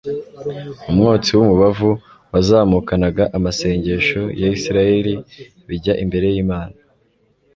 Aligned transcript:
Umwotsi 0.89 1.29
w'umubavu 1.33 1.91
wazamukanaga 2.31 3.23
amasengesho 3.37 4.21
ya 4.41 4.47
Isirayeli, 4.57 5.13
bijya 5.67 5.93
imbere 6.03 6.25
y'Imana. 6.33 6.75